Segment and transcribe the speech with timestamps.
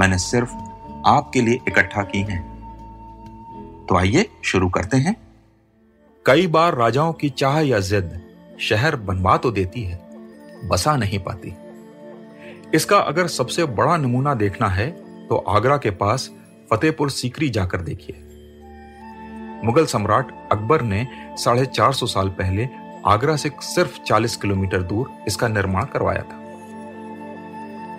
[0.00, 0.54] मैंने सिर्फ़
[1.06, 2.42] आपके लिए इकट्ठा की हैं।
[3.88, 5.16] तो आइए शुरू करते हैं।
[6.26, 8.20] कई बार राजाओं की चाह या जिद
[8.60, 10.00] शहर बनवा तो देती है,
[10.68, 11.54] बसा नहीं पाती।
[12.74, 14.90] इसका अगर सबसे बड़ा नमूना देखना है
[15.26, 16.30] तो आगरा के पास
[16.70, 18.16] फतेहपुर सीकरी जाकर देखिए।
[19.64, 22.68] मुगल सम्राट अकबर ने साढ़े चार सौ साल पहले
[23.06, 26.36] आगरा से सिर्फ़ 40 किलोमीटर दूर इसका निर्माण करवाया था।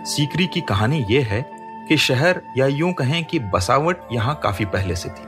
[0.05, 1.50] सीकरी की कहानी यह है
[1.91, 5.23] कि शहर या यूँ कहें कि बसावट यहाँ काफ़ी पहले से थी।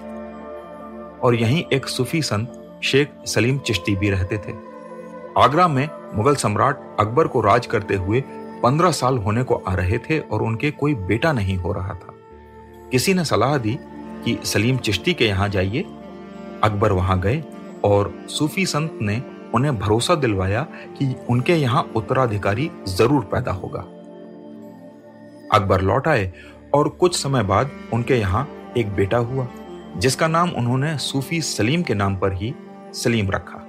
[1.20, 4.54] और यहीं एक सूफी संत, शेख सलीम चिश्ती भी रहते थे।
[5.38, 8.22] आगरा में मुगल सम्राट अकबर को राज करते हुए
[8.64, 12.14] पंद्रह साल होने को आ रहे थे और उनके कोई बेटा नहीं हो रहा था।
[12.92, 13.78] किसी ने सलाह दी
[14.26, 15.82] कि सलीम चिश्ती के यहाँ जाइए।
[16.64, 17.44] अकबर वहाँ गए
[17.84, 19.22] और सूफी संत ने
[19.56, 20.62] उन्हें भरोसा दिलवाया
[20.98, 23.86] कि उनके यहाँ उत्तराधिकारी ज़रूर पैदा होगा।
[25.54, 26.34] अकबर लौट आए
[26.74, 29.48] और कुछ समय बाद उनके यहाँ एक बेटा हुआ,
[29.98, 32.54] जिसका नाम उन्होंने सूफी सलीम के नाम पर ही
[32.94, 33.68] सलीम रखा।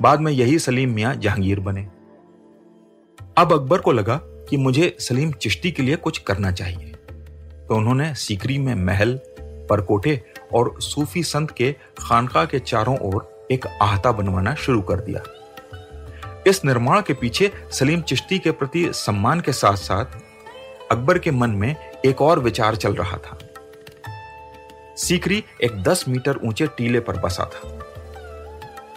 [0.00, 1.88] बाद में यही सलीम मियाँ जहांगीर बने।
[3.38, 6.92] अब अकबर को लगा कि मुझे सलीम चिश्ती के लिए कुछ करना चाहिए।
[7.68, 10.20] तो उन्होंने सीकरी में महल, परकोटे
[10.54, 15.22] और सूफी संत के खानका के चारों ओर एक आहता बनवाना शुरू कर दिया।
[16.46, 20.04] इस निर्माण के पीछे सलीम चिश्ती के प्रति सम्मान के साथ साथ
[20.90, 21.74] अकबर के मन में
[22.06, 23.38] एक और विचार चल रहा था।
[24.96, 27.72] सीकरी एक 10 मीटर ऊँचे टीले पर बसा था।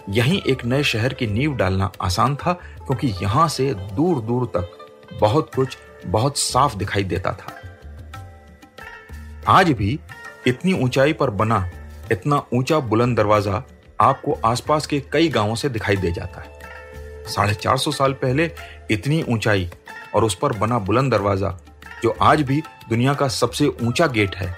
[0.08, 5.18] यहीं एक नए शहर की नींव डालना आसान था, क्योंकि यहाँ से दूर दूर तक
[5.20, 7.54] बहुत कुछ बहुत साफ़ दिखाई देता था।
[9.48, 9.98] आज भी
[10.46, 11.68] इतनी ऊंचाई पर बना,
[12.12, 13.62] इतना ऊँचा बुलंद दरवाज़ा
[14.00, 16.58] आपको आसपास के कई गाँवों से दिखाई दे जाता है।
[17.26, 18.50] साढ़े चार सौ साल पहले
[18.90, 19.70] इतनी ऊंचाई
[20.14, 21.58] और उस पर बना बुलंद दरवाज़ा
[22.02, 24.54] जो आज भी दुनिया का सबसे ऊँचा गेट है।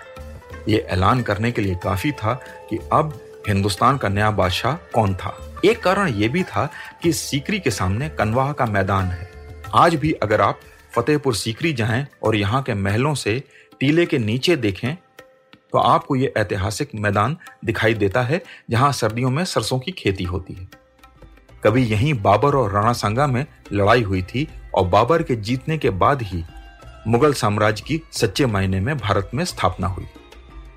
[0.68, 2.34] ये ऐलान करने के लिए काफ़ी था
[2.70, 6.68] कि अब हिंदुस्तान का नया बादशाह कौन था। एक कारण यह भी था
[7.02, 9.30] कि सीकरी के सामने कनवाह का मैदान है।
[9.74, 10.60] आज भी अगर आप
[10.92, 13.42] फतेहपुर सीकरी जाएँ और यहाँ के महलों से
[13.80, 14.94] टीले के नीचे देखें
[15.72, 20.54] तो आपको ये ऐतिहासिक मैदान दिखाई देता है जहाँ सर्दियों में सरसों की खेती होती
[20.54, 20.68] है।
[21.64, 25.90] कभी यहीं बाबर और राणा संगा में लड़ाई हुई थी और बाबर के जीतने के
[25.92, 26.44] बाद ही
[27.06, 30.06] मुगल साम्राज्य की सच्चे मायने में भारत में स्थापना हुई।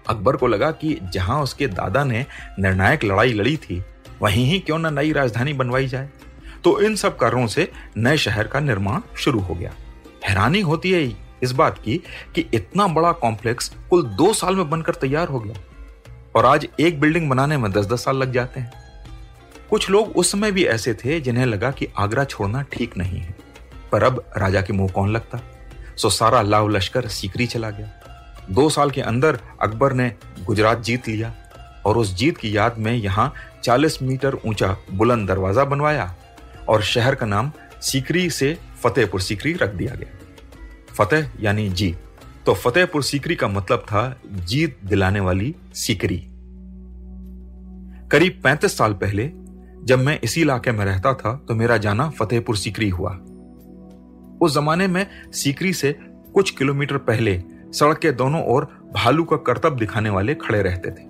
[0.09, 2.25] अकबर को लगा कि जहाँ उसके दादा ने
[2.59, 3.81] निर्णायक लड़ाई लड़ी थी,
[4.21, 6.09] वहीं ही क्यों न नई राजधानी बनवाई जाए?
[6.63, 9.73] तो इन सब कारणों से नए शहर का निर्माण शुरू हो गया।
[10.25, 11.03] हैरानी होती है
[11.43, 11.97] इस बात की
[12.35, 15.55] कि इतना बड़ा कॉम्प्लेक्स कुल दो साल में बनकर तैयार हो गया
[16.35, 18.71] और आज एक बिल्डिंग बनाने में दस दस साल लग जाते हैं।
[19.69, 23.35] कुछ लोग उस समय भी ऐसे थे जिन्हें लगा कि आगरा छोड़ना ठीक नहीं है,
[23.91, 25.39] पर अब राजा के मुँह कौन लगता?
[25.97, 27.91] सो सारा लाव लश्कर सीकरी चला गया।
[28.51, 30.11] दो साल के अंदर अकबर ने
[30.45, 31.33] गुजरात जीत लिया
[31.85, 33.31] और उस जीत की याद में यहाँ
[33.63, 36.13] 40 मीटर ऊँचा बुलंद दरवाज़ा बनवाया
[36.69, 37.51] और शहर का नाम
[37.81, 41.99] सीकरी से फतेहपुर सीकरी रख दिया गया। फतेह यानी जीत
[42.45, 46.17] तो फतेहपुर सीकरी का मतलब था जीत दिलाने वाली सीकरी।
[48.11, 49.29] करीब 35 साल पहले
[49.83, 53.11] जब मैं इसी इलाके में रहता था तो मेरा जाना फतेहपुर सीकरी हुआ।
[54.41, 55.95] उस जमाने में सीकरी से
[56.33, 57.43] कुछ किलोमीटर पहले
[57.73, 58.65] सड़क के दोनों ओर
[58.95, 61.03] भालू का करतब दिखाने वाले खड़े रहते थे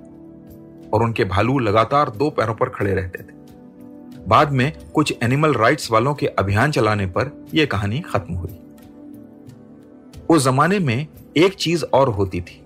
[0.90, 3.34] और उनके भालू लगातार दो पैरों पर खड़े रहते थे।
[4.28, 8.60] बाद में कुछ एनिमल राइट्स वालों के अभियान चलाने पर यह कहानी खत्म हुई।
[10.30, 11.08] उस जमाने में
[11.38, 12.62] एक चीज़ और होती थी।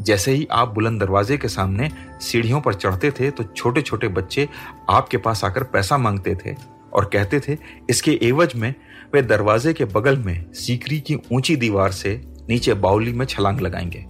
[0.00, 4.48] जैसे ही आप बुलंद दरवाजे के सामने सीढ़ियों पर चढ़ते थे तो छोटे छोटे बच्चे
[4.90, 6.54] आपके पास आकर पैसा मांगते थे।
[6.98, 7.56] और कहते थे,
[7.90, 8.74] इसके एवज में
[9.14, 14.04] वे दरवाजे के बगल में सीकरी की ऊँची दीवार से नीचे बाउली में छलांग लगाएँगे।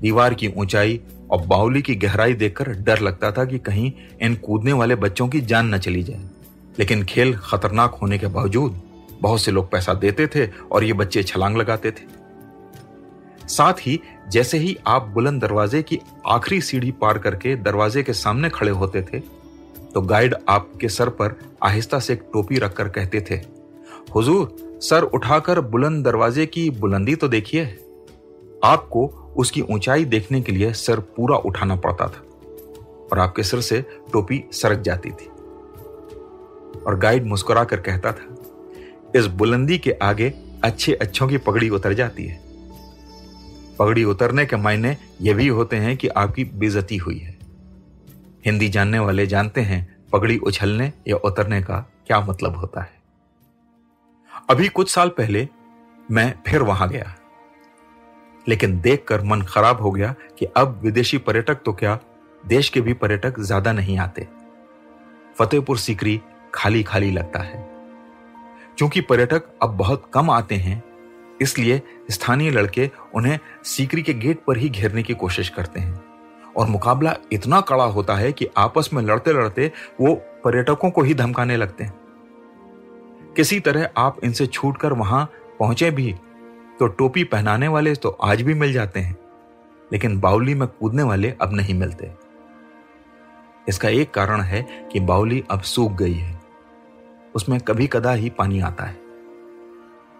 [0.00, 1.00] दीवार की ऊंचाई
[1.30, 3.92] और बाउली की गहराई देखकर डर लगता था कि कहीं
[4.22, 6.24] इन कूदने वाले बच्चों की जान न चली जाए।
[6.78, 8.80] लेकिन खेल खतरनाक होने के बावजूद
[9.20, 12.04] बहुत से लोग पैसा देते थे और ये बच्चे छलांग लगाते थे।
[13.48, 18.50] साथ ही जैसे ही आप बुलंद दरवाजे की आखिरी सीढ़ी पार करके दरवाजे के सामने
[18.50, 19.41] खड़े होते थे
[19.94, 23.34] तो गाइड आपके सर पर आहिस्ता से एक टोपी रखकर कहते थे,
[24.14, 27.64] हुजूर, सर उठाकर बुलंद दरवाजे की बुलंदी तो देखिए।
[28.64, 29.06] आपको
[29.36, 32.22] उसकी ऊंचाई देखने के लिए सर पूरा उठाना पड़ता था
[33.12, 33.80] और आपके सिर से
[34.12, 35.26] टोपी सरक जाती थी।
[36.78, 38.36] और गाइड मुस्कुरा कर कहता था,
[39.16, 40.32] इस बुलंदी के आगे
[40.64, 42.40] अच्छे अच्छों की पगड़ी उतर जाती है।
[43.78, 47.36] पगड़ी उतरने के मायने यह भी होते हैं कि आपकी बेजती हुई है।
[48.44, 53.00] हिंदी जानने वाले जानते हैं, पगड़ी उछलने या उतरने का क्या मतलब होता है।
[54.48, 55.48] अभी कुछ साल पहले
[56.08, 57.14] मैं फिर वहाँ गया,
[58.46, 61.98] लेकिन देखकर मन खराब हो गया कि अब विदेशी पर्यटक तो क्या
[62.44, 64.26] देश के भी पर्यटक ज़्यादा नहीं आते।
[65.36, 66.20] फतेहपुर सीकरी
[66.54, 67.60] खाली खाली लगता है,
[68.78, 70.82] क्योंकि पर्यटक अब बहुत कम आते हैं,
[71.42, 71.80] इसलिए
[72.10, 76.11] स्थानीय लड़के उन्हें सीकरी के गेट पर ही घेरने की कोशिश करते हैं।
[76.56, 79.70] और मुकाबला इतना कड़ा होता है कि आपस में लड़ते लड़ते
[80.00, 80.14] वो
[80.44, 82.00] पर्यटकों को ही धमकाने लगते हैं।
[83.36, 85.24] किसी तरह आप इनसे छूटकर वहाँ
[85.58, 86.12] पहुँचे भी
[86.80, 89.16] तो टोपी पहनाने वाले तो आज भी मिल जाते हैं,
[89.92, 92.12] लेकिन बाउली में कूदने वाले अब नहीं मिलते।
[93.68, 94.62] इसका एक कारण है
[94.92, 96.40] कि बाउली अब सूख गई है।
[97.34, 99.00] उसमें कभी कदा ही पानी आता है।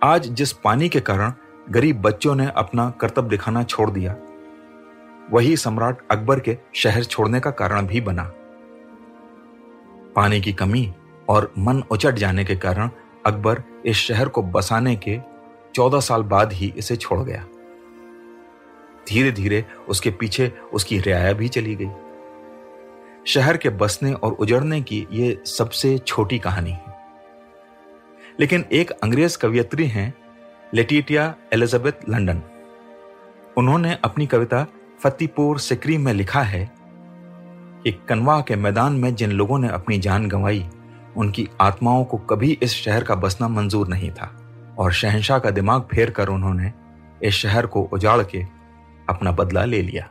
[0.02, 1.32] आज जिस पानी के कारण
[1.70, 4.12] गरीब बच्चों ने अपना कर्तव्य दिखाना छोड़ दिया
[5.30, 8.32] वही सम्राट अकबर के शहर छोड़ने का कारण भी बना।
[10.16, 10.94] पानी की कमी
[11.28, 12.90] और मन उचट जाने के कारण
[13.26, 15.18] अकबर इस शहर को बसाने के
[15.74, 17.46] चौदह साल बाद ही इसे छोड़ गया।
[19.08, 21.90] धीरे धीरे उसके पीछे उसकी रियाया भी चली गई।
[23.26, 26.98] शहर के बसने और उजड़ने की यह सबसे छोटी कहानी है।
[28.40, 30.14] लेकिन एक अंग्रेज़ कवियत्री हैं
[30.74, 32.42] लेटिटिया एलिजाबेथ लंडन।
[33.56, 34.66] उन्होंने अपनी कविता
[35.04, 36.70] फतेहपुर सिकरी में लिखा है
[37.84, 40.66] कि कनवा के मैदान में जिन लोगों ने अपनी जान गंवाई,
[41.16, 44.30] उनकी आत्माओं को कभी इस शहर का बसना मंजूर नहीं था।
[44.78, 46.72] और शहनशाह का दिमाग फेर कर उन्होंने
[47.22, 48.42] इस शहर को उजाड़ के
[49.08, 50.08] अपना बदला ले लिया।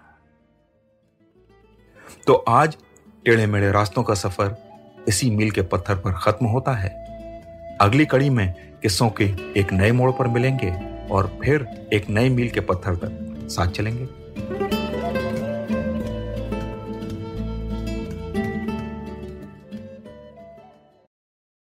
[2.28, 2.78] तो आज
[3.26, 4.56] टेढ़े मेढ़े रास्तों का सफ़र
[5.08, 6.90] इसी मील के पत्थर पर खत्म होता है।
[7.82, 9.26] अगली कड़ी में किस्सों के
[9.60, 10.72] एक नए मोड़ पर मिलेंगे
[11.12, 14.81] और फिर एक नए मील के पत्थर तक साथ चलेंगे।